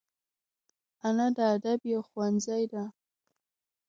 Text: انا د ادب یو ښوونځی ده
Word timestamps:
انا 1.07 1.27
د 1.37 1.37
ادب 1.55 1.79
یو 1.91 2.01
ښوونځی 2.09 2.63
ده 2.71 2.83